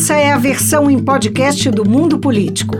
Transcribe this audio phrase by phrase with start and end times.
[0.00, 2.76] Essa é a versão em podcast do Mundo Político,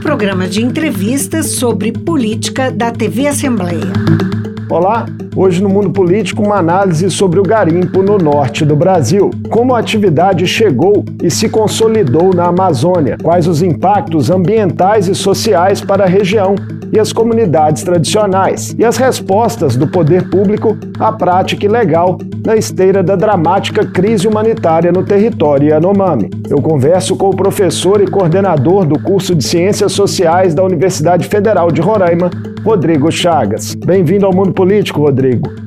[0.00, 3.92] programa de entrevistas sobre política da TV Assembleia.
[4.70, 5.04] Olá,
[5.36, 9.30] hoje no Mundo Político uma análise sobre o garimpo no norte do Brasil.
[9.48, 15.80] Como a atividade chegou e se consolidou na Amazônia, quais os impactos ambientais e sociais
[15.80, 16.54] para a região
[16.92, 23.00] e as comunidades tradicionais, e as respostas do poder público à prática ilegal na esteira
[23.02, 26.30] da dramática crise humanitária no território Yanomami.
[26.48, 31.70] Eu converso com o professor e coordenador do curso de Ciências Sociais da Universidade Federal
[31.70, 32.28] de Roraima,
[32.64, 33.74] Rodrigo Chagas.
[33.74, 35.19] Bem-vindo ao Mundo Político, Rodrigo.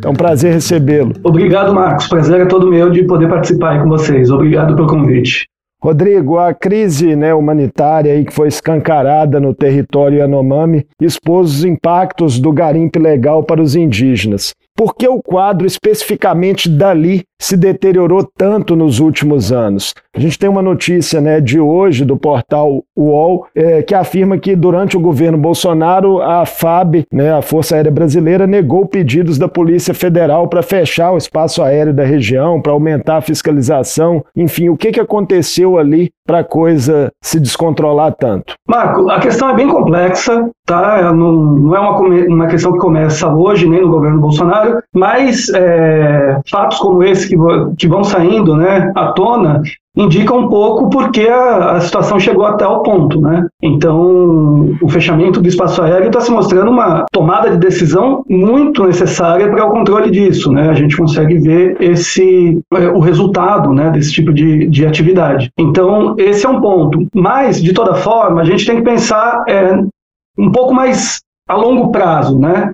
[0.04, 1.14] É um prazer recebê-lo.
[1.24, 2.08] Obrigado, Marcos.
[2.08, 4.30] Prazer é todo meu de poder participar com vocês.
[4.30, 5.48] Obrigado pelo convite.
[5.84, 12.40] Rodrigo, a crise né, humanitária aí que foi escancarada no território Yanomami expôs os impactos
[12.40, 14.54] do garimpo ilegal para os indígenas.
[14.76, 19.94] Por que o quadro especificamente dali se deteriorou tanto nos últimos anos?
[20.16, 24.55] A gente tem uma notícia né, de hoje do portal UOL é, que afirma que
[24.55, 29.94] durante o governo Bolsonaro a FAB, né, a Força Aérea Brasileira, negou pedidos da Polícia
[29.94, 34.23] Federal para fechar o espaço aéreo da região, para aumentar a fiscalização.
[34.36, 38.53] Enfim, o que, que aconteceu ali para a coisa se descontrolar tanto?
[38.67, 41.11] Marco, a questão é bem complexa, tá?
[41.11, 44.62] Não, não é uma, uma questão que começa hoje, nem no governo Bolsonaro,
[44.94, 47.36] mas é, fatos como esse que,
[47.78, 49.61] que vão saindo né, à tona
[49.95, 53.47] indica um pouco porque a, a, situação chegou até o ponto, né?
[53.61, 59.50] Então, o fechamento do espaço aéreo está se mostrando uma tomada de decisão muito necessária
[59.50, 60.70] para o controle disso, né?
[60.70, 65.52] A gente consegue ver esse é, o resultado, né, desse tipo de, de atividade.
[65.59, 67.08] Então, esse é um ponto.
[67.14, 69.77] Mas, de toda forma, a gente tem que pensar é,
[70.38, 72.72] um pouco mais a longo prazo, né?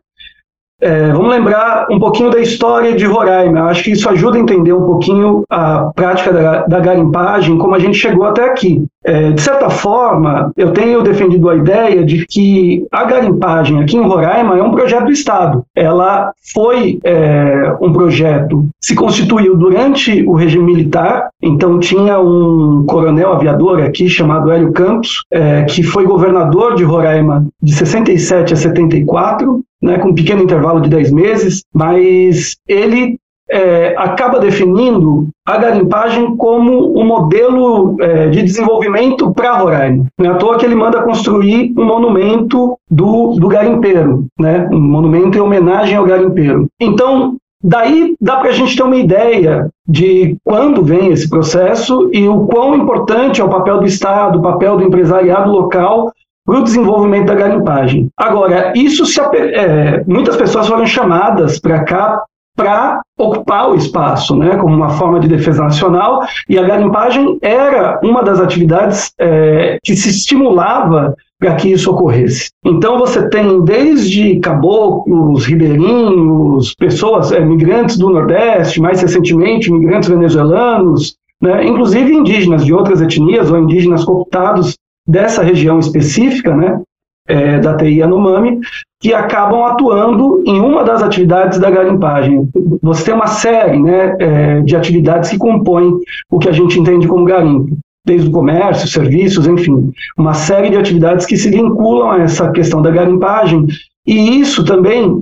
[0.82, 3.64] É, vamos lembrar um pouquinho da história de Roraima.
[3.64, 7.80] Acho que isso ajuda a entender um pouquinho a prática da, da garimpagem, como a
[7.80, 8.86] gente chegou até aqui.
[9.06, 14.06] É, de certa forma, eu tenho defendido a ideia de que a garimpagem aqui em
[14.06, 15.64] Roraima é um projeto do Estado.
[15.76, 23.34] Ela foi é, um projeto, se constituiu durante o regime militar, então tinha um coronel
[23.34, 29.62] aviador aqui chamado Hélio Campos, é, que foi governador de Roraima de 67 a 74,
[29.82, 33.18] né, com um pequeno intervalo de 10 meses, mas ele
[33.50, 40.06] é, acaba definindo a garimpagem como um modelo é, de desenvolvimento para Roraima.
[40.18, 44.70] Não é à toa que ele manda construir um monumento do, do garimpeiro, né?
[44.72, 46.68] um monumento em homenagem ao garimpeiro.
[46.80, 52.28] Então, daí dá para a gente ter uma ideia de quando vem esse processo e
[52.28, 56.12] o quão importante é o papel do Estado, o papel do empresariado local
[56.46, 58.10] para o desenvolvimento da garimpagem.
[58.18, 62.24] Agora, isso se é, muitas pessoas foram chamadas para cá
[62.60, 67.98] para ocupar o espaço, né, como uma forma de defesa nacional, e a garimpagem era
[68.04, 72.50] uma das atividades é, que se estimulava para que isso ocorresse.
[72.66, 81.16] Então você tem desde caboclos, ribeirinhos, pessoas, é, migrantes do Nordeste, mais recentemente migrantes venezuelanos,
[81.42, 84.76] né, inclusive indígenas de outras etnias ou indígenas cooptados
[85.08, 86.82] dessa região específica, né,
[87.30, 88.60] é, da TI Anomami,
[89.00, 92.50] que acabam atuando em uma das atividades da garimpagem.
[92.82, 95.94] Você tem uma série né, é, de atividades que compõem
[96.30, 100.78] o que a gente entende como garimpo, desde o comércio, serviços, enfim, uma série de
[100.78, 103.68] atividades que se vinculam a essa questão da garimpagem,
[104.06, 105.22] e isso também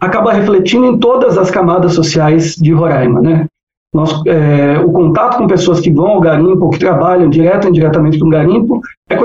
[0.00, 3.46] acaba refletindo em todas as camadas sociais de Roraima, né?
[3.94, 8.18] Nós, é, o contato com pessoas que vão ao garimpo, que trabalham direto ou indiretamente
[8.18, 8.80] com o garimpo,
[9.10, 9.16] é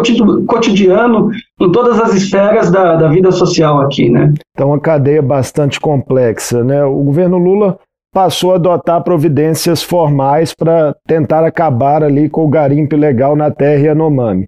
[0.46, 4.34] cotidiano em todas as esferas da, da vida social aqui, né?
[4.52, 6.84] Então, uma cadeia bastante complexa, né?
[6.84, 7.80] O governo Lula
[8.14, 13.88] passou a adotar providências formais para tentar acabar ali com o garimpo ilegal na terra
[13.88, 14.48] Yanomami.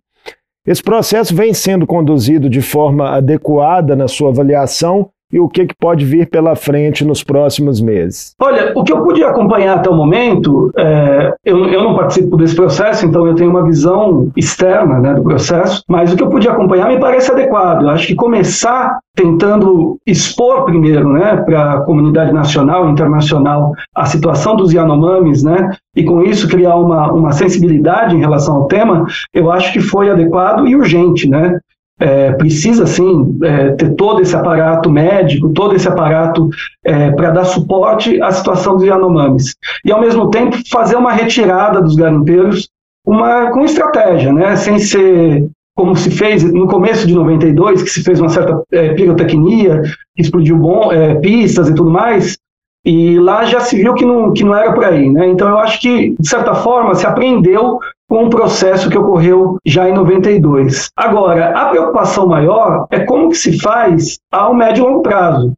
[0.68, 5.76] Esse processo vem sendo conduzido de forma adequada na sua avaliação e o que, que
[5.76, 8.34] pode vir pela frente nos próximos meses?
[8.42, 12.56] Olha, o que eu pude acompanhar até o momento, é, eu, eu não participo desse
[12.56, 16.48] processo, então eu tenho uma visão externa né, do processo, mas o que eu pude
[16.48, 17.84] acompanhar me parece adequado.
[17.84, 24.06] Eu acho que começar tentando expor primeiro né, para a comunidade nacional e internacional a
[24.06, 29.06] situação dos Yanomamis, né, e com isso criar uma, uma sensibilidade em relação ao tema,
[29.34, 31.30] eu acho que foi adequado e urgente.
[31.30, 31.60] Né?
[32.00, 36.50] É, precisa sim é, ter todo esse aparato médico, todo esse aparato
[36.84, 39.56] é, para dar suporte à situação dos Yanomamis.
[39.84, 42.70] E, ao mesmo tempo, fazer uma retirada dos garimpeiros
[43.06, 44.56] uma, com estratégia, né?
[44.56, 48.94] sem ser como se fez no começo de 92, que se fez uma certa é,
[48.94, 49.82] pirotecnia,
[50.16, 52.38] que explodiu bom, é, pistas e tudo mais,
[52.86, 55.10] e lá já se viu que não, que não era por aí.
[55.10, 55.28] Né?
[55.30, 57.80] Então, eu acho que, de certa forma, se aprendeu
[58.10, 60.90] com um processo que ocorreu já em 92.
[60.98, 65.54] Agora, a preocupação maior é como que se faz ao médio e longo prazo.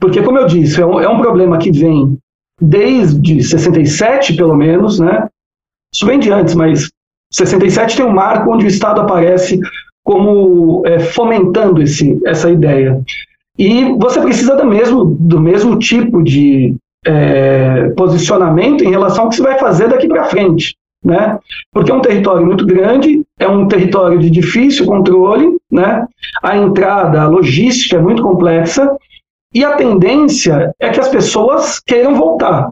[0.00, 2.18] Porque, como eu disse, é um, é um problema que vem
[2.60, 5.28] desde 67, pelo menos, né?
[5.94, 6.90] Isso vem de antes, mas
[7.30, 9.60] 67 tem um marco onde o Estado aparece
[10.02, 13.02] como é, fomentando esse, essa ideia.
[13.58, 16.74] E você precisa do mesmo, do mesmo tipo de
[17.04, 20.74] é, posicionamento em relação ao que se vai fazer daqui para frente.
[21.04, 21.38] Né?
[21.72, 26.06] Porque é um território muito grande, é um território de difícil controle, né?
[26.42, 28.96] a entrada, a logística é muito complexa,
[29.54, 32.70] e a tendência é que as pessoas queiram voltar.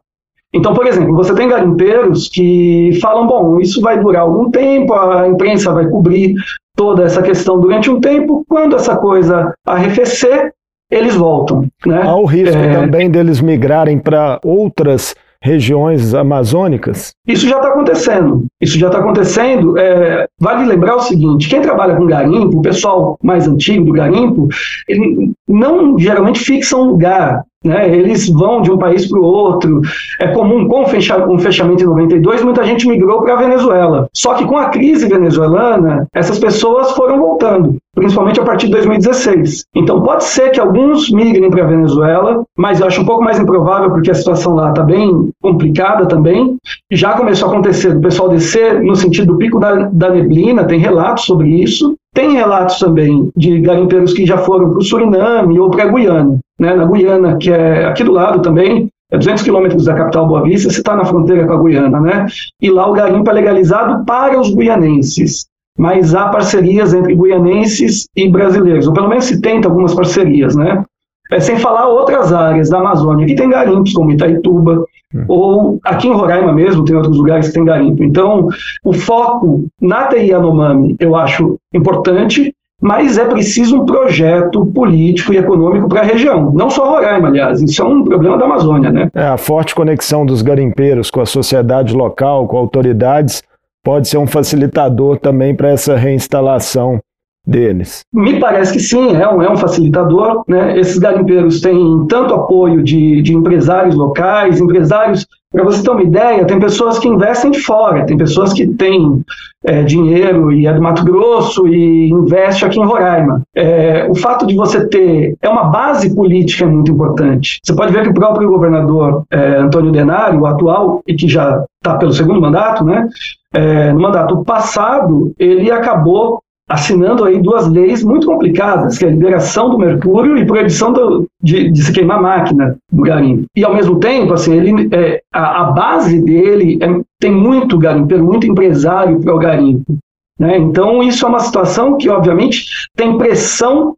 [0.53, 5.29] Então, por exemplo, você tem garimpeiros que falam: bom, isso vai durar algum tempo, a
[5.29, 6.35] imprensa vai cobrir
[6.75, 10.53] toda essa questão durante um tempo, quando essa coisa arrefecer,
[10.91, 11.67] eles voltam.
[11.87, 12.03] Né?
[12.03, 12.75] Há o risco é...
[12.75, 17.13] também deles migrarem para outras regiões amazônicas?
[17.27, 18.47] Isso já está acontecendo.
[18.61, 19.79] Isso já está acontecendo.
[19.79, 24.49] É, vale lembrar o seguinte: quem trabalha com garimpo, o pessoal mais antigo do garimpo,
[24.89, 27.45] ele não geralmente fixa um lugar.
[27.63, 27.95] Né?
[27.95, 29.83] Eles vão de um país para o outro.
[30.19, 34.09] É comum, com o fechamento em 92, muita gente migrou para a Venezuela.
[34.15, 39.67] Só que com a crise venezuelana, essas pessoas foram voltando, principalmente a partir de 2016.
[39.75, 43.39] Então pode ser que alguns migrem para a Venezuela, mas eu acho um pouco mais
[43.39, 46.57] improvável porque a situação lá está bem complicada também.
[46.91, 50.79] Já começou a acontecer o pessoal descer no sentido do pico da, da neblina, tem
[50.79, 51.95] relatos sobre isso.
[52.15, 56.39] Tem relatos também de garimpeiros que já foram para o Suriname ou para a Guiana.
[56.59, 56.75] Né?
[56.75, 60.71] Na Guiana, que é aqui do lado também, é 200 quilômetros da capital Boa Vista,
[60.71, 62.27] você está na fronteira com a Guiana, né?
[62.61, 65.47] E lá o garimpo é legalizado para os guianenses,
[65.77, 70.85] mas há parcerias entre guianenses e brasileiros, ou pelo menos se tenta algumas parcerias, né?
[71.31, 74.85] É, sem falar outras áreas da Amazônia, que tem garimpos, como Itaituba,
[75.15, 75.25] hum.
[75.29, 78.03] ou aqui em Roraima mesmo, tem outros lugares que tem garimpo.
[78.03, 78.49] Então,
[78.85, 85.37] o foco na TI Yanomami eu acho importante, mas é preciso um projeto político e
[85.37, 86.51] econômico para a região.
[86.53, 88.91] Não só Roraima, aliás, isso é um problema da Amazônia.
[88.91, 89.11] Né?
[89.15, 93.43] É, a forte conexão dos garimpeiros com a sociedade local, com autoridades,
[93.85, 97.01] pode ser um facilitador também para essa reinstalação
[97.47, 98.01] deles?
[98.13, 100.43] Me parece que sim, é um, é um facilitador.
[100.47, 100.79] Né?
[100.79, 106.47] Esses garimpeiros têm tanto apoio de, de empresários locais, empresários, para você ter uma ideia,
[106.47, 109.25] tem pessoas que investem de fora, tem pessoas que têm
[109.65, 113.43] é, dinheiro e é do Mato Grosso e investe aqui em Roraima.
[113.55, 117.59] É, o fato de você ter é uma base política muito importante.
[117.65, 121.65] Você pode ver que o próprio governador é, Antônio Denário, o atual, e que já
[121.83, 123.09] está pelo segundo mandato, né?
[123.53, 126.41] É, no mandato passado, ele acabou
[126.71, 131.27] assinando aí duas leis muito complicadas, que é a liberação do mercúrio e proibição do,
[131.43, 133.47] de, de, se queimar máquina do garimpo.
[133.57, 138.25] E ao mesmo tempo, assim, ele, é, a, a, base dele é, tem muito garimpeiro,
[138.25, 139.99] muito empresário para o garimpo.
[140.39, 140.59] Né?
[140.59, 143.97] Então isso é uma situação que, obviamente, tem pressão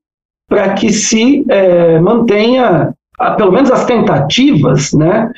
[0.49, 2.95] para que se é, mantenha,
[3.37, 5.31] pelo menos as tentativas, né,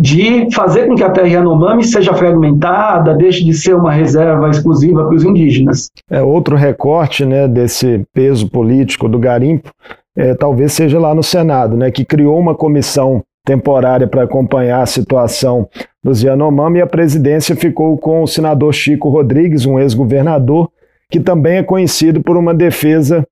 [0.00, 5.04] de fazer com que a terra Yanomami seja fragmentada, deixe de ser uma reserva exclusiva
[5.04, 5.90] para os indígenas.
[6.10, 9.70] É outro recorte né, desse peso político do garimpo,
[10.16, 14.86] é, talvez seja lá no Senado, né, que criou uma comissão temporária para acompanhar a
[14.86, 15.68] situação
[16.02, 20.70] dos Yanomami e a presidência ficou com o senador Chico Rodrigues, um ex-governador,
[21.10, 23.26] que também é conhecido por uma defesa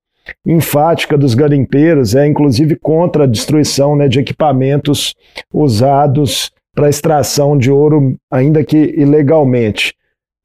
[0.45, 5.15] enfática dos garimpeiros, é inclusive contra a destruição né, de equipamentos
[5.51, 9.93] usados para extração de ouro, ainda que ilegalmente.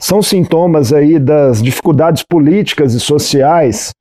[0.01, 3.93] São sintomas aí das dificuldades políticas e sociais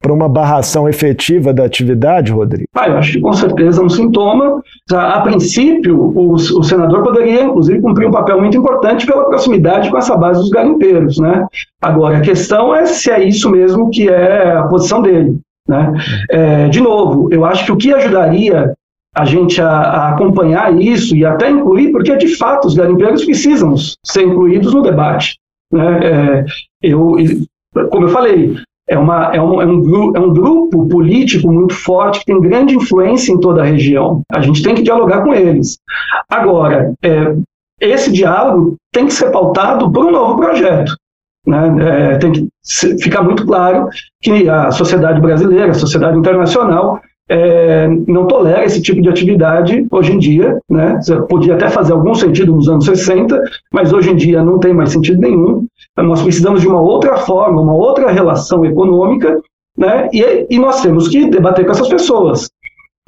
[0.00, 2.68] para uma barração efetiva da atividade, Rodrigo?
[2.72, 4.62] Ah, eu acho que com certeza é um sintoma.
[4.92, 9.98] A, princípio, o, o, senador poderia, inclusive, cumprir um papel muito importante pela proximidade com
[9.98, 11.18] essa base dos garimpeiros.
[11.18, 11.44] Né?
[11.80, 15.36] Agora, a questão é se é isso mesmo que é a posição dele.
[15.68, 15.92] Né?
[16.30, 18.72] É, de novo, eu acho que o que ajudaria
[19.14, 23.74] a gente a, a, acompanhar isso e até incluir, porque de fato os garimpeiros precisam
[24.04, 25.36] ser incluídos no debate.
[25.72, 26.00] Né?
[26.04, 26.44] É,
[26.82, 27.16] eu,
[27.90, 28.56] como eu falei,
[28.88, 32.74] é, uma, é, um, é, um, é um grupo político muito forte que tem grande
[32.74, 34.22] influência em toda a região.
[34.30, 35.78] A gente tem que dialogar com eles.
[36.28, 37.36] Agora, é,
[37.80, 40.94] esse diálogo tem que ser pautado por um novo projeto.
[41.46, 42.12] Né?
[42.14, 42.48] É, tem que
[43.02, 43.88] ficar muito claro
[44.20, 50.12] que a sociedade brasileira, a sociedade internacional, é, não tolera esse tipo de atividade hoje
[50.12, 50.58] em dia.
[50.68, 50.98] Né?
[51.28, 54.90] Podia até fazer algum sentido nos anos 60, mas hoje em dia não tem mais
[54.90, 55.66] sentido nenhum.
[55.96, 59.40] Nós precisamos de uma outra forma, uma outra relação econômica,
[59.76, 60.08] né?
[60.12, 62.50] e, e nós temos que debater com essas pessoas.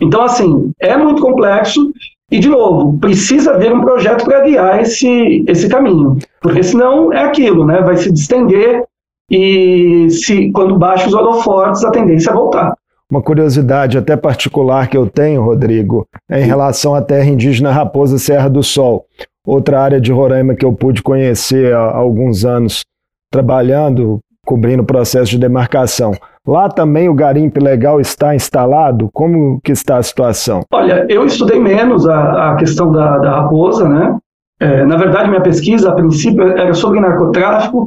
[0.00, 1.92] Então, assim, é muito complexo
[2.30, 6.16] e, de novo, precisa haver um projeto para guiar esse, esse caminho.
[6.40, 7.80] Porque senão é aquilo, né?
[7.80, 8.85] Vai se distender
[9.30, 12.75] e se quando baixa os holofortes, a tendência é voltar.
[13.11, 18.18] Uma curiosidade até particular que eu tenho, Rodrigo, é em relação à terra indígena Raposa
[18.18, 19.04] Serra do Sol.
[19.46, 22.82] Outra área de Roraima que eu pude conhecer há alguns anos
[23.30, 26.12] trabalhando, cobrindo o processo de demarcação.
[26.46, 29.11] Lá também o garimpo legal está instalado?
[29.12, 30.62] Como que está a situação?
[30.73, 34.16] Olha, eu estudei menos a, a questão da, da raposa, né?
[34.61, 37.87] É, na verdade, minha pesquisa, a princípio, era sobre narcotráfico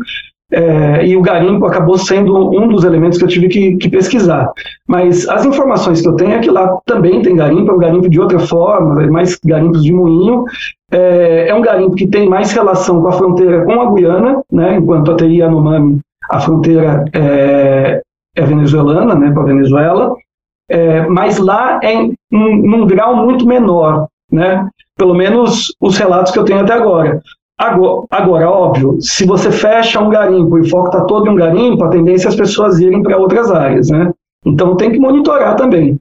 [0.51, 4.49] é, e o garimpo acabou sendo um dos elementos que eu tive que, que, pesquisar.
[4.87, 8.09] Mas as informações que eu tenho é que lá também tem garimpo, é um garimpo
[8.09, 10.45] de outra forma, é mais garimpos de moinho.
[10.89, 14.77] É, é, um garimpo que tem mais relação com a fronteira com a Guiana, né,
[14.77, 15.99] enquanto a TI Anomami,
[16.29, 18.01] a fronteira é,
[18.35, 20.15] é venezuelana, né, com a Venezuela.
[20.69, 24.67] É, mas lá é em, num grau muito menor, né?
[24.97, 27.21] Pelo menos os relatos que eu tenho até agora.
[27.57, 31.35] Agora, agora, óbvio, se você fecha um garimpo e o foco está todo em um
[31.35, 34.11] garimpo, a tendência é as pessoas irem para outras áreas, né?
[34.45, 35.97] Então tem que monitorar também.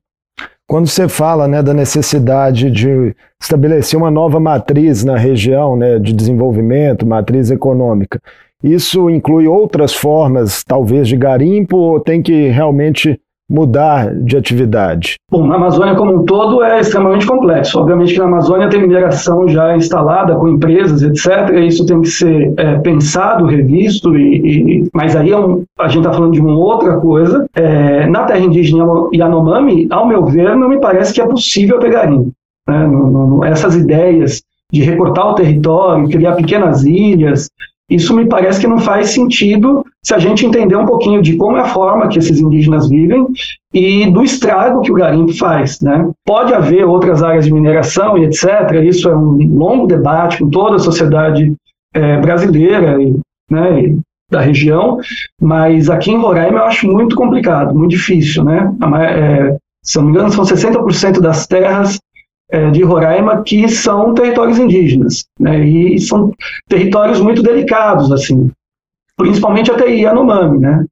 [0.69, 6.13] Quando você fala né, da necessidade de estabelecer uma nova matriz na região né, de
[6.13, 8.21] desenvolvimento, matriz econômica,
[8.63, 15.15] isso inclui outras formas, talvez, de garimpo, ou tem que realmente mudar de atividade?
[15.31, 17.79] Bom, na Amazônia como um todo é extremamente complexo.
[17.79, 21.55] Obviamente que na Amazônia tem mineração já instalada com empresas, etc.
[21.67, 25.99] Isso tem que ser é, pensado, revisto, e, e, mas aí é um, a gente
[25.99, 27.47] está falando de uma outra coisa.
[27.55, 28.85] É, na terra indígena
[29.15, 32.33] Yanomami, ao meu ver, não me parece que é possível ter garimpo.
[32.69, 32.85] Né?
[33.45, 37.49] essas ideias de recortar o território, criar pequenas ilhas,
[37.89, 41.57] isso me parece que não faz sentido se a gente entender um pouquinho de como
[41.57, 43.27] é a forma que esses indígenas vivem
[43.73, 45.81] e do estrago que o garimpo faz.
[45.81, 46.11] Né?
[46.25, 48.73] Pode haver outras áreas de mineração e etc.
[48.85, 51.55] Isso é um longo debate com toda a sociedade
[51.95, 53.17] é, brasileira e,
[53.51, 53.99] né, e
[54.31, 54.99] da região,
[55.41, 58.43] mas aqui em Roraima eu acho muito complicado, muito difícil.
[58.43, 58.75] Né?
[59.09, 61.99] É, se não me engano, são 60% das terras
[62.73, 66.33] de Roraima que são territórios indígenas, né, e são
[66.69, 68.51] territórios muito delicados, assim,
[69.17, 70.85] principalmente até Yanomami, né.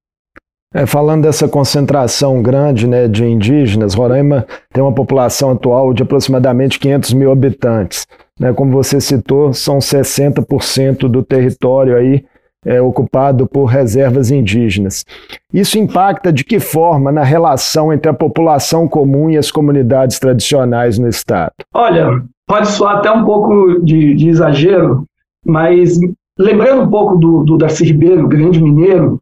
[0.77, 6.81] É, falando dessa concentração grande né, de indígenas, Roraima tem uma população atual de aproximadamente
[6.81, 8.09] 500 mil habitantes.
[8.41, 12.25] Né, como você citou, são 60% do território aí
[12.65, 15.05] é, ocupado por reservas indígenas.
[15.53, 20.99] Isso impacta de que forma na relação entre a população comum e as comunidades tradicionais
[20.99, 21.53] no Estado?
[21.73, 25.05] Olha, pode soar até um pouco de, de exagero,
[25.45, 25.99] mas
[26.39, 29.21] lembrando um pouco do, do Darcy Ribeiro, grande mineiro,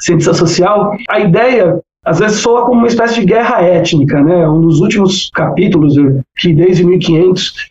[0.00, 4.46] cientista social, a ideia às vezes soa como uma espécie de guerra étnica, né?
[4.46, 5.94] Um dos últimos capítulos
[6.36, 7.70] que desde 1500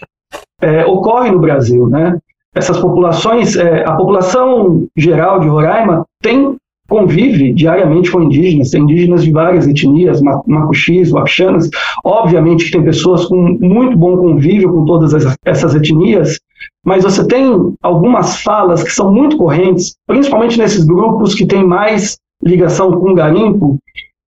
[0.59, 2.17] é, ocorre no Brasil, né?
[2.55, 6.55] Essas populações, é, a população geral de Roraima tem
[6.87, 11.69] convive diariamente com indígenas, tem indígenas de várias etnias, macuxis, wapixanas,
[12.03, 15.13] obviamente que tem pessoas com muito bom convívio com todas
[15.45, 16.39] essas etnias,
[16.85, 22.17] mas você tem algumas falas que são muito correntes, principalmente nesses grupos que têm mais
[22.43, 23.77] ligação com o garimpo,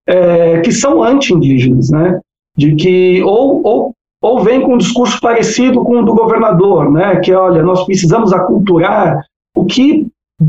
[0.08, 2.18] é, que são anti-indígenas, né?
[2.56, 3.92] De que ou, ou
[4.26, 8.32] ou vem com um discurso parecido com o do governador, né, que olha, nós precisamos
[8.32, 9.24] aculturar,
[9.56, 10.08] o que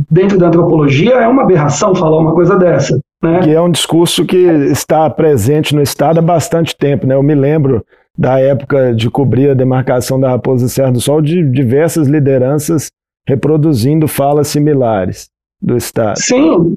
[0.09, 2.99] dentro da antropologia é uma aberração falar uma coisa dessa.
[3.23, 3.39] Né?
[3.41, 7.05] Que é um discurso que está presente no Estado há bastante tempo.
[7.05, 7.13] Né?
[7.13, 7.85] Eu me lembro
[8.17, 12.89] da época de cobrir a demarcação da Raposa Serra do Sol de diversas lideranças
[13.27, 15.29] reproduzindo falas similares
[15.61, 16.19] do Estado.
[16.19, 16.75] Sim,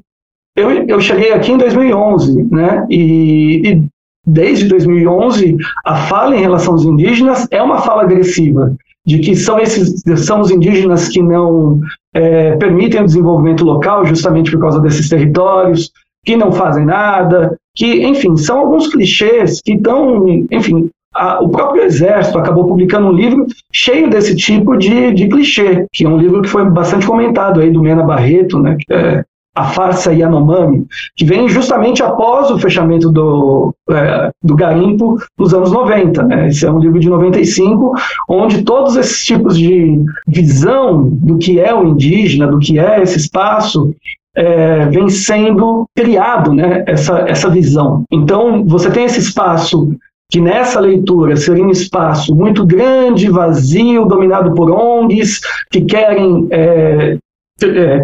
[0.55, 2.85] eu, eu cheguei aqui em 2011, né?
[2.89, 3.85] E, e
[4.25, 8.75] desde 2011, a fala em relação aos indígenas é uma fala agressiva,
[9.05, 11.79] de que são esses são os indígenas que não
[12.13, 15.91] é, permitem o desenvolvimento local, justamente por causa desses territórios,
[16.23, 21.83] que não fazem nada, que, enfim, são alguns clichês que estão, enfim, a, o próprio
[21.83, 26.41] Exército acabou publicando um livro cheio desse tipo de, de clichê, que é um livro
[26.41, 31.25] que foi bastante comentado aí do Mena Barreto, né, que é, a farsa Yanomami, que
[31.25, 36.23] vem justamente após o fechamento do, é, do garimpo nos anos 90.
[36.23, 36.47] Né?
[36.47, 37.93] Esse é um livro de 95,
[38.29, 43.17] onde todos esses tipos de visão do que é o indígena, do que é esse
[43.17, 43.93] espaço,
[44.35, 46.85] é, vem sendo criado, né?
[46.87, 48.05] essa, essa visão.
[48.09, 49.93] Então, você tem esse espaço
[50.31, 57.17] que nessa leitura seria um espaço muito grande, vazio, dominado por ONGs que querem é,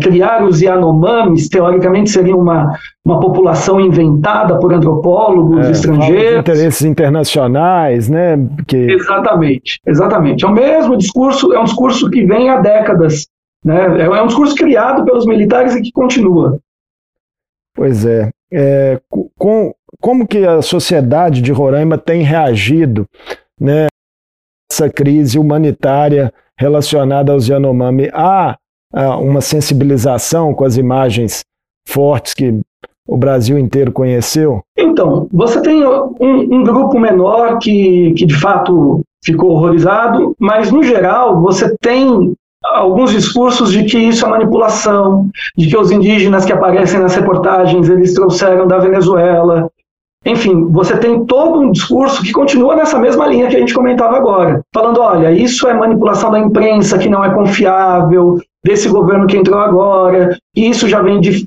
[0.01, 6.39] criar os Yanomamis, teoricamente seria uma, uma população inventada por antropólogos é, estrangeiros.
[6.39, 8.37] Interesses internacionais, né?
[8.67, 8.91] Que...
[8.91, 10.45] Exatamente, exatamente.
[10.45, 13.25] É o mesmo discurso, é um discurso que vem há décadas
[13.63, 14.01] Né?
[14.01, 16.59] É um discurso criado pelos militares e que continua.
[17.75, 18.29] Pois é.
[18.51, 18.99] é
[19.37, 23.07] com, como que a sociedade de Roraima tem reagido
[23.59, 23.87] né,
[24.71, 28.09] essa crise humanitária relacionada aos Yanomami?
[28.13, 28.57] Há
[28.93, 31.43] uma sensibilização com as imagens
[31.87, 32.59] fortes que
[33.07, 34.61] o Brasil inteiro conheceu?
[34.77, 40.83] Então, você tem um, um, grupo menor que, que de fato ficou horrorizado, mas no
[40.83, 46.51] geral você tem alguns discursos de que isso é manipulação, de que os indígenas que
[46.51, 49.69] aparecem nas reportagens eles trouxeram da Venezuela.
[50.25, 54.17] Enfim, você tem todo um discurso que continua nessa mesma linha que a gente comentava
[54.17, 59.37] agora, falando, olha, isso é manipulação da imprensa que não é confiável, desse governo que
[59.37, 61.45] entrou agora, e isso já vem de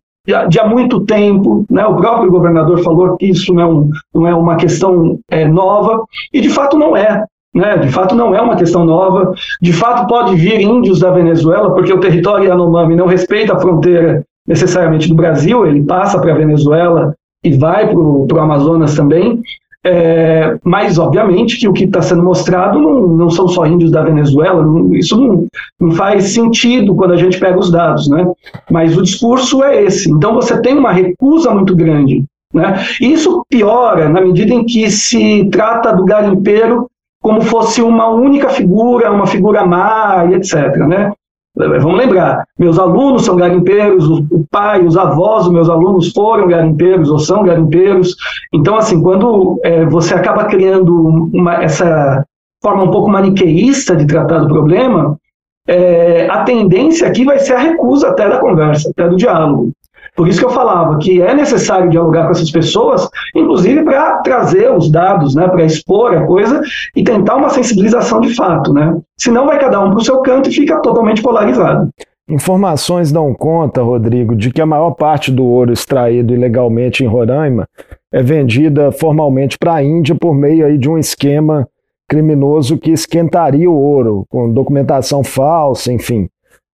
[0.48, 1.84] de há muito tempo, né?
[1.86, 6.40] o próprio governador falou que isso não é, não é uma questão é, nova, e
[6.40, 7.24] de fato não é.
[7.54, 7.78] Né?
[7.78, 11.92] De fato não é uma questão nova, de fato pode vir índios da Venezuela, porque
[11.92, 17.14] o território Yanomami não respeita a fronteira necessariamente do Brasil, ele passa para a Venezuela
[17.42, 19.42] e vai para o Amazonas também,
[19.84, 24.02] é, mas, obviamente, que o que está sendo mostrado não, não, são só índios da
[24.02, 25.46] Venezuela, não, isso não,
[25.80, 28.30] não, faz sentido quando a gente pega os dados, né?
[28.70, 30.10] Mas o discurso é esse.
[30.10, 32.24] Então, você tem uma recusa muito grande.
[32.52, 32.84] Né?
[33.00, 36.90] E isso piora na medida em que se trata do garimpeiro
[37.22, 40.76] como fosse uma única figura, uma figura má, etc.
[40.78, 41.12] Né?
[41.56, 47.10] Vamos lembrar, meus alunos são garimpeiros, o pai, os avós dos meus alunos foram garimpeiros
[47.10, 48.14] ou são garimpeiros.
[48.52, 52.24] Então, assim, quando é, você acaba criando uma, essa
[52.62, 55.18] forma um pouco maniqueísta de tratar do problema,
[55.66, 59.72] é, a tendência aqui vai ser a recusa até da conversa, até do diálogo.
[60.20, 64.70] Por isso que eu falava que é necessário dialogar com essas pessoas, inclusive para trazer
[64.70, 66.60] os dados, né, para expor a coisa
[66.94, 68.70] e tentar uma sensibilização de fato.
[68.70, 68.98] Né?
[69.16, 71.88] Senão vai cada um para o seu canto e fica totalmente polarizado.
[72.28, 77.66] Informações dão conta, Rodrigo, de que a maior parte do ouro extraído ilegalmente em Roraima
[78.12, 81.66] é vendida formalmente para a Índia por meio aí de um esquema
[82.06, 86.28] criminoso que esquentaria o ouro, com documentação falsa, enfim.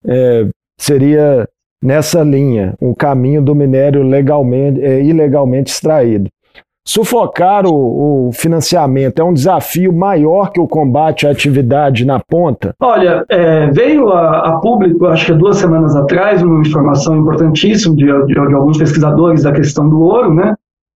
[0.03, 0.47] É,
[0.79, 1.47] seria
[1.85, 6.29] nessa linha, o caminho do minério legalmente, é, ilegalmente extraído.
[6.87, 12.75] Sufocar o, o, financiamento é um desafio maior que o combate à atividade na ponta?
[12.79, 18.05] Olha, é, veio a, a, público, acho que duas semanas atrás, uma informação importantíssima de,
[18.05, 20.53] de, de alguns pesquisadores da questão do ouro, né?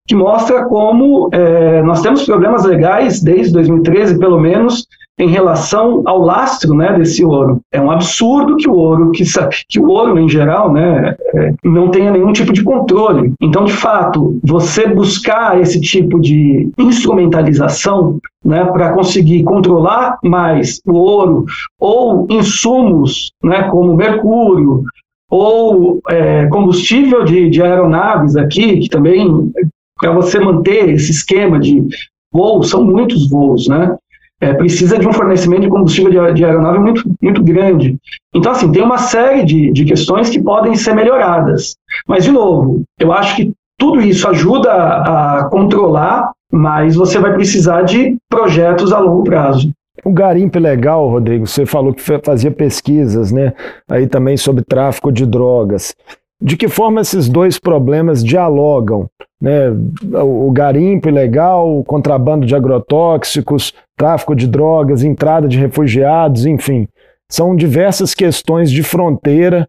[0.09, 4.87] Que mostra como é, nós temos problemas legais desde 2013, pelo menos,
[5.19, 7.59] em relação ao lastro né, desse ouro.
[7.71, 9.23] É um absurdo que o ouro, que,
[9.67, 13.33] que o ouro em geral, né, é, não tenha nenhum tipo de controle.
[13.39, 20.93] Então, de fato, você buscar esse tipo de instrumentalização né, para conseguir controlar mais o
[20.93, 21.45] ouro
[21.79, 24.85] ou insumos né, como mercúrio
[25.29, 29.51] ou é, combustível de, de aeronaves aqui, que também
[29.99, 31.83] para você manter esse esquema de
[32.31, 33.95] voos, são muitos voos, né?
[34.41, 37.97] É, precisa de um fornecimento de combustível de, de, aeronave muito, muito grande.
[38.33, 41.75] Então, assim, tem uma série de, de questões que podem ser melhoradas.
[42.07, 47.33] Mas, de novo, eu acho que tudo isso ajuda a, a controlar, mas você vai
[47.33, 49.71] precisar de projetos a longo prazo.
[50.05, 53.53] O garimpo é legal, Rodrigo, você falou que fazia pesquisas, né?
[53.89, 55.93] Aí também sobre tráfico de drogas.
[56.41, 59.09] De que forma esses dois problemas dialogam?
[59.41, 59.69] Né?
[60.23, 66.87] O garimpo ilegal, o contrabando de agrotóxicos, tráfico de drogas, entrada de refugiados, enfim.
[67.29, 69.67] São diversas questões de fronteira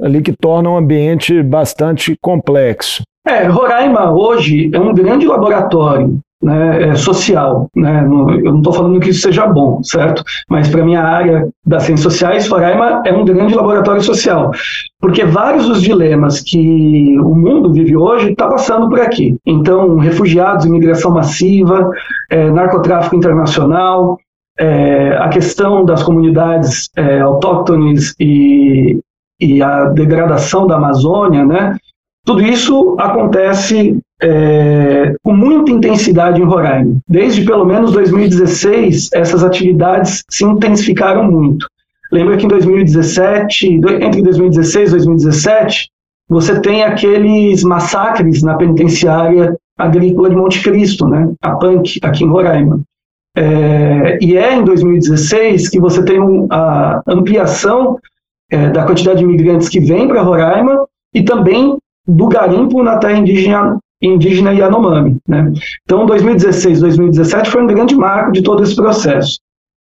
[0.00, 3.02] ali que tornam o ambiente bastante complexo.
[3.26, 7.68] É, Roraima hoje é um grande laboratório né, é, social.
[7.76, 8.02] Né?
[8.02, 10.22] eu não estou falando que isso seja bom, certo?
[10.48, 14.50] Mas para minha área das ciências sociais, Roraima é um grande laboratório social,
[15.00, 19.36] porque vários dos dilemas que o mundo vive hoje está passando por aqui.
[19.44, 21.90] Então, refugiados, imigração massiva,
[22.30, 24.18] é, narcotráfico internacional,
[24.58, 28.98] é, a questão das comunidades é, autóctones e,
[29.40, 31.76] e a degradação da Amazônia, né?
[32.26, 36.98] Tudo isso acontece é, com muita intensidade em Roraima.
[37.08, 41.66] Desde pelo menos 2016, essas atividades se intensificaram muito.
[42.12, 45.90] Lembra que em 2017, entre 2016 e 2017,
[46.28, 51.32] você tem aqueles massacres na penitenciária agrícola de Monte Cristo, né?
[51.42, 52.80] a PANC, aqui em Roraima.
[53.36, 57.98] É, e é em 2016 que você tem um, a ampliação
[58.50, 63.18] é, da quantidade de imigrantes que vem para Roraima e também do garimpo na terra
[63.18, 65.18] indígena, indígena Yanomami.
[65.26, 65.52] Né?
[65.84, 69.38] Então, 2016, 2017 foi um grande marco de todo esse processo.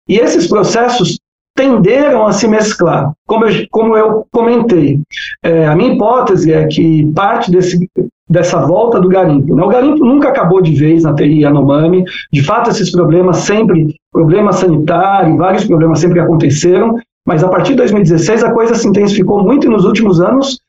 [0.09, 1.18] E esses processos
[1.57, 3.12] tenderam a se mesclar.
[3.26, 5.00] Como eu, como eu comentei,
[5.42, 7.88] é, a minha hipótese é que parte desse,
[8.29, 9.57] dessa volta do garimpo.
[9.57, 9.62] Né?
[9.62, 14.57] O garimpo nunca acabou de vez na TI Yanomami, de fato esses problemas sempre, problemas
[14.57, 19.66] sanitários, vários problemas sempre aconteceram, mas a partir de 2016 a coisa se intensificou muito
[19.66, 20.61] e nos últimos anos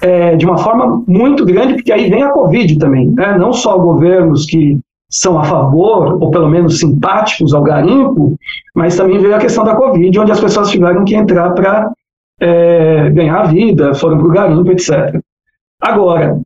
[0.00, 3.36] é, de uma forma muito grande, porque aí vem a Covid também, né?
[3.38, 4.78] não só governos que
[5.08, 8.36] são a favor, ou pelo menos simpáticos ao garimpo,
[8.74, 11.90] mas também veio a questão da Covid, onde as pessoas tiveram que entrar para
[12.40, 15.20] é, ganhar vida, foram para o garimpo, etc.
[15.80, 16.40] Agora,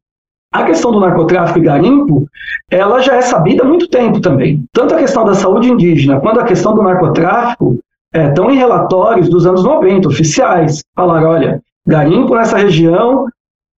[0.53, 2.27] a questão do narcotráfico e garimpo,
[2.71, 4.65] ela já é sabida há muito tempo também.
[4.73, 7.79] Tanto a questão da saúde indígena quanto a questão do narcotráfico
[8.13, 10.83] estão é, em relatórios dos anos 90, oficiais.
[10.95, 13.27] Falaram, olha, garimpo nessa região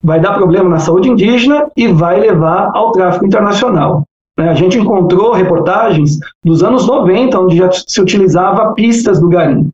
[0.02, 4.04] vai dar problema na saúde indígena e vai levar ao tráfico internacional.
[4.38, 4.48] Né?
[4.48, 9.70] A gente encontrou reportagens dos anos 90, onde já se utilizava pistas do garimpo.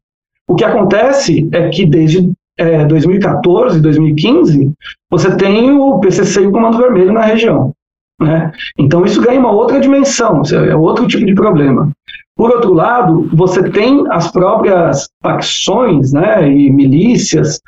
[0.49, 4.73] O que acontece é que desde é, 2014, 2015,
[5.11, 7.73] você tem o PCC e o Comando Vermelho na região.
[8.21, 8.51] Né?
[8.77, 11.91] Então isso ganha uma outra dimensão, é outro tipo de problema.
[12.37, 17.61] Por outro lado, você tem as próprias facções né, e milícias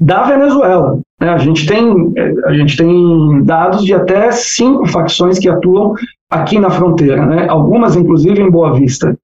[0.00, 0.98] da Venezuela.
[1.20, 1.28] Né?
[1.28, 2.12] A, gente tem,
[2.44, 5.94] a gente tem dados de até cinco facções que atuam
[6.30, 7.46] aqui na fronteira, né?
[7.48, 9.16] algumas inclusive em Boa Vista.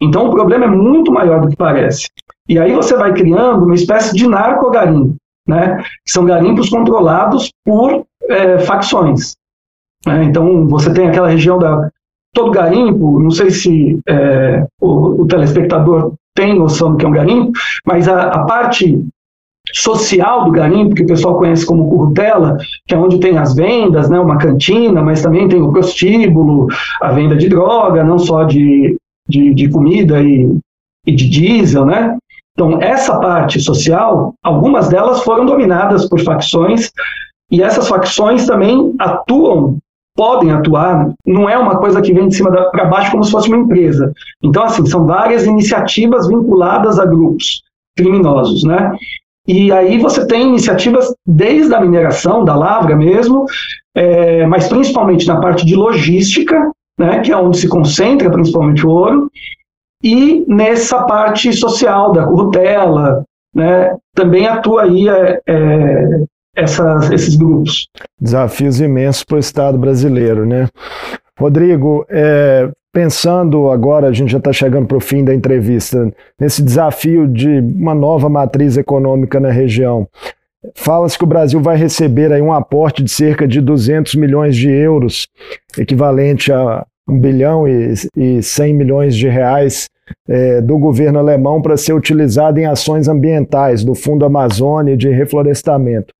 [0.00, 2.08] Então o problema é muito maior do que parece.
[2.48, 5.14] E aí você vai criando uma espécie de narcogarimpo,
[5.46, 5.82] né?
[6.06, 9.34] são garimpos controlados por é, facções.
[10.06, 10.24] Né?
[10.24, 11.90] Então você tem aquela região da.
[12.32, 17.12] Todo garimpo, não sei se é, o, o, telespectador tem noção do que é um
[17.12, 17.50] garimpo,
[17.84, 19.04] mas a, a parte
[19.74, 22.56] social do garimpo, que o pessoal conhece como curtela,
[22.86, 26.68] que é onde tem as vendas, né, uma cantina, mas também tem o prostíbulo,
[27.00, 28.96] a venda de droga, não só de,
[29.28, 30.48] de, de comida e,
[31.06, 32.16] e de diesel, né?
[32.52, 36.90] Então, essa parte social, algumas delas foram dominadas por facções,
[37.50, 39.78] e essas facções também atuam,
[40.16, 43.48] podem atuar, não é uma coisa que vem de cima para baixo como se fosse
[43.48, 44.12] uma empresa.
[44.42, 47.62] Então, assim, são várias iniciativas vinculadas a grupos
[47.96, 48.94] criminosos, né?
[49.46, 53.46] E aí você tem iniciativas desde a mineração, da lavra mesmo,
[53.94, 58.90] é, mas principalmente na parte de logística, né, que é onde se concentra principalmente o
[58.90, 59.30] ouro,
[60.02, 63.24] e nessa parte social da currutela,
[63.54, 66.24] né, também atua aí é, é,
[66.54, 67.88] essas, esses grupos.
[68.20, 70.68] Desafios imensos para o Estado brasileiro, né?
[71.38, 76.62] Rodrigo, é, pensando agora, a gente já está chegando para o fim da entrevista, nesse
[76.62, 80.08] desafio de uma nova matriz econômica na região.
[80.74, 84.68] Fala-se que o Brasil vai receber aí um aporte de cerca de 200 milhões de
[84.70, 85.28] euros,
[85.78, 89.88] equivalente a 1 bilhão e, e 100 milhões de reais
[90.28, 96.12] é, do governo alemão para ser utilizado em ações ambientais do Fundo Amazônia de reflorestamento.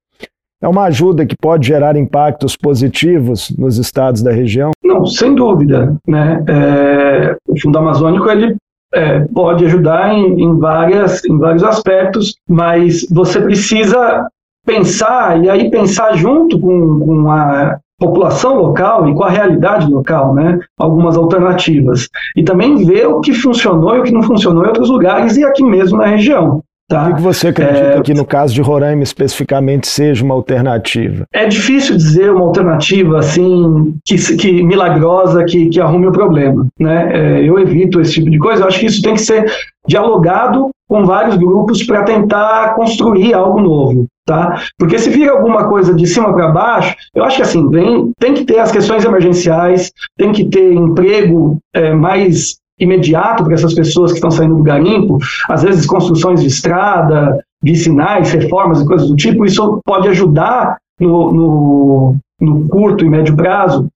[0.63, 4.73] É uma ajuda que pode gerar impactos positivos nos estados da região?
[4.85, 5.97] Não, sem dúvida.
[6.07, 6.45] Né?
[6.47, 8.57] É, o Fundo Amazônico ele
[8.93, 14.29] é, pode ajudar em, em, várias, em vários aspectos, mas você precisa
[14.67, 20.35] pensar, e aí pensar junto com, com a população local e com a realidade local,
[20.35, 20.59] né?
[20.79, 22.09] algumas alternativas.
[22.37, 25.45] E também ver o que funcionou e o que não funcionou em outros lugares e
[25.45, 26.63] aqui mesmo na região.
[26.91, 27.09] Tá?
[27.09, 31.25] O que você acredita é, que no caso de Roraima especificamente seja uma alternativa?
[31.33, 36.67] É difícil dizer uma alternativa assim que, que milagrosa que, que arrume o problema.
[36.81, 37.11] Né?
[37.13, 38.65] É, eu evito esse tipo de coisa.
[38.65, 39.49] Eu acho que isso tem que ser
[39.87, 44.07] dialogado com vários grupos para tentar construir algo novo.
[44.27, 44.61] Tá?
[44.77, 48.35] Porque se vir alguma coisa de cima para baixo, eu acho que assim, vem, tem
[48.35, 54.11] que ter as questões emergenciais, tem que ter emprego é, mais imediato para essas pessoas
[54.11, 59.17] que estão saindo do garimpo, às vezes construções de estrada, vicinais, reformas e coisas do
[59.17, 63.89] tipo, isso pode ajudar no, no, no curto e médio prazo,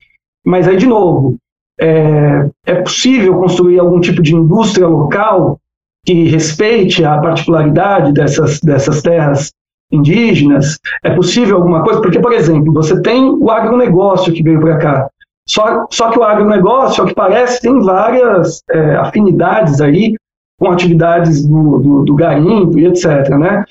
[0.44, 1.36] mas aí, de novo,
[1.80, 5.58] é, é possível construir algum tipo de indústria local
[6.04, 9.50] que respeite a particularidade dessas, dessas terras
[9.90, 10.78] indígenas?
[11.02, 12.00] É possível alguma coisa?
[12.00, 15.08] Porque, por exemplo, você tem o agronegócio que veio para cá.
[15.46, 20.14] Só, só que o agronegócio, ao que parece, tem várias é, afinidades aí
[20.59, 23.28] com atividades do, do, do garimpo e etc.
[23.30, 23.64] Né?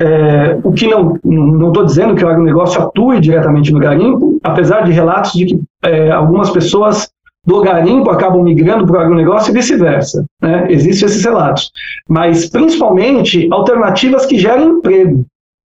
[0.00, 4.82] É, o que não não estou dizendo que o agronegócio atue diretamente no garimpo, apesar
[4.82, 7.10] de relatos de que é, algumas pessoas
[7.46, 10.24] do garimpo acabam migrando para o agronegócio e vice-versa.
[10.42, 10.66] Né?
[10.70, 11.70] Existem esses relatos.
[12.08, 15.24] Mas, principalmente, alternativas que gerem emprego.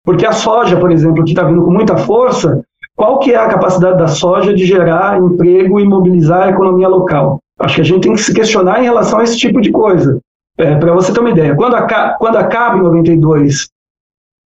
[0.05, 2.63] Porque a soja, por exemplo, que está vindo com muita força,
[3.01, 7.41] qual que é a capacidade da soja de gerar emprego e mobilizar a economia local?
[7.59, 10.21] Acho que a gente tem que se questionar em relação a esse tipo de coisa.
[10.59, 13.71] É, Para você ter uma ideia, quando, aca quando acaba em 92,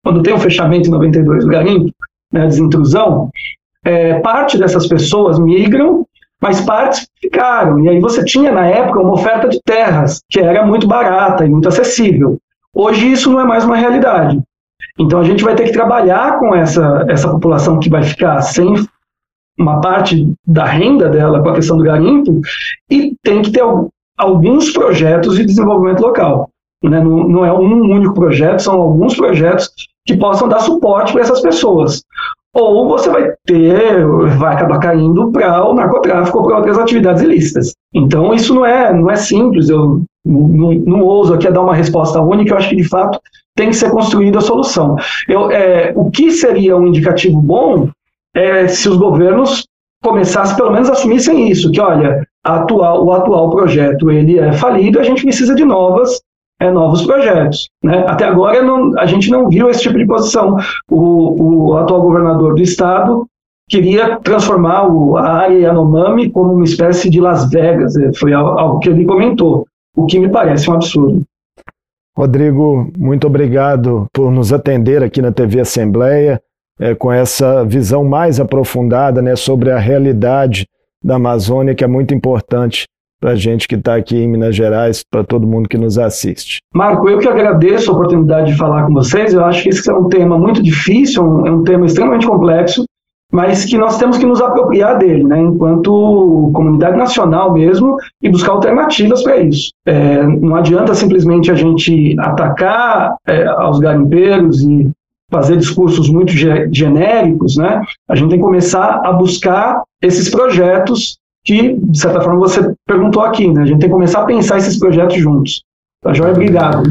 [0.04, 1.94] quando tem um fechamento em 92 do garimpo,
[2.30, 3.30] né, desintrusão,
[3.86, 6.06] é, parte dessas pessoas migram,
[6.38, 7.80] mas partes ficaram.
[7.80, 11.48] E aí você tinha, na época, uma oferta de terras, que era muito barata e
[11.48, 12.36] muito acessível.
[12.74, 14.38] Hoje isso não é mais uma realidade.
[14.98, 18.74] Então a gente vai ter que trabalhar com essa, essa população que vai ficar sem
[19.58, 22.40] uma parte da renda dela com a questão do garimpo
[22.90, 23.62] e tem que ter
[24.18, 26.50] alguns projetos de desenvolvimento local.
[26.82, 27.02] Né?
[27.02, 29.70] Não, não é um único projeto, são alguns projetos
[30.04, 32.02] que possam dar suporte para essas pessoas.
[32.54, 37.72] Ou você vai ter, vai acabar caindo para o narcotráfico ou para outras atividades ilícitas.
[37.94, 39.70] Então isso não é, não é simples.
[39.70, 42.52] Eu não, não ouso aqui dar uma resposta única.
[42.52, 43.20] Eu acho que de fato
[43.54, 44.96] tem que ser construída a solução.
[45.28, 47.88] Eu, é, o que seria um indicativo bom
[48.34, 49.66] é se os governos
[50.02, 55.04] começassem pelo menos assumissem isso, que olha, atual, o atual projeto ele é falido, a
[55.04, 56.20] gente precisa de novas
[56.62, 57.68] é, novos projetos.
[57.82, 58.04] Né?
[58.06, 60.56] Até agora não, a gente não viu esse tipo de posição.
[60.88, 63.26] O, o atual governador do estado
[63.68, 68.78] queria transformar o, a área Yanomami como uma espécie de Las Vegas, é, foi algo
[68.78, 71.22] que ele comentou, o que me parece um absurdo.
[72.16, 76.40] Rodrigo, muito obrigado por nos atender aqui na TV Assembleia,
[76.78, 80.66] é, com essa visão mais aprofundada né, sobre a realidade
[81.02, 82.84] da Amazônia, que é muito importante
[83.20, 86.58] para a gente que está aqui em Minas Gerais, para todo mundo que nos assiste.
[86.74, 89.32] Marco, eu que agradeço a oportunidade de falar com vocês.
[89.32, 92.84] Eu acho que esse é um tema muito difícil, é um tema extremamente complexo,
[93.32, 98.52] mas que nós temos que nos apropriar dele, né, enquanto comunidade nacional mesmo, e buscar
[98.52, 99.72] alternativas para isso.
[99.86, 104.90] É, não adianta simplesmente a gente atacar é, aos garimpeiros e
[105.30, 106.30] fazer discursos muito
[106.70, 107.82] genéricos, né?
[108.06, 113.22] A gente tem que começar a buscar esses projetos que, de certa forma, você perguntou
[113.22, 113.62] aqui, né?
[113.62, 115.62] A gente tem que começar a pensar esses projetos juntos.
[116.02, 116.32] Tá joia?
[116.32, 116.82] Obrigado.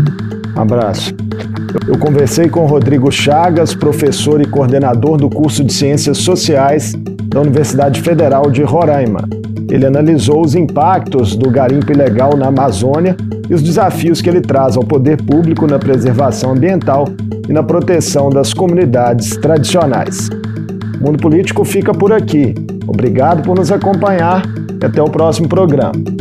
[0.57, 1.13] Um abraço.
[1.87, 6.93] Eu conversei com Rodrigo Chagas, professor e coordenador do curso de Ciências Sociais
[7.27, 9.27] da Universidade Federal de Roraima.
[9.69, 13.15] Ele analisou os impactos do garimpo ilegal na Amazônia
[13.49, 17.05] e os desafios que ele traz ao poder público na preservação ambiental
[17.47, 20.29] e na proteção das comunidades tradicionais.
[20.99, 22.53] O Mundo Político fica por aqui.
[22.85, 24.43] Obrigado por nos acompanhar
[24.81, 26.20] e até o próximo programa.